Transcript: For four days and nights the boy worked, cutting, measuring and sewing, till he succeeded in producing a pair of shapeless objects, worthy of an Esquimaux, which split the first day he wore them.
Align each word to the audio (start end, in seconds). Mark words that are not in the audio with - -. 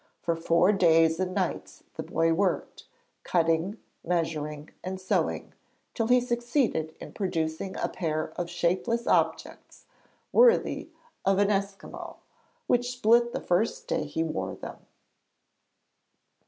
For 0.23 0.35
four 0.35 0.71
days 0.71 1.19
and 1.19 1.31
nights 1.35 1.83
the 1.93 2.01
boy 2.01 2.33
worked, 2.33 2.87
cutting, 3.23 3.77
measuring 4.03 4.71
and 4.83 4.99
sewing, 4.99 5.53
till 5.93 6.07
he 6.07 6.19
succeeded 6.19 6.95
in 6.99 7.13
producing 7.13 7.77
a 7.77 7.87
pair 7.87 8.33
of 8.35 8.49
shapeless 8.49 9.05
objects, 9.05 9.85
worthy 10.31 10.89
of 11.23 11.37
an 11.37 11.51
Esquimaux, 11.51 12.15
which 12.65 12.89
split 12.93 13.31
the 13.31 13.39
first 13.41 13.85
day 13.85 14.05
he 14.05 14.23
wore 14.23 14.55
them. 14.55 14.77